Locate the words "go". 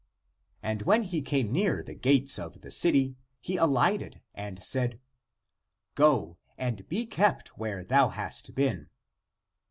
5.93-6.39